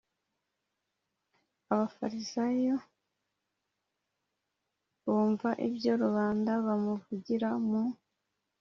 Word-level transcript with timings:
Abafarisayo 1.73 2.75
bumva 5.03 5.49
ibyo 5.67 5.91
rubanda 6.03 6.51
bamuvugira 6.65 7.49
mu 7.67 7.81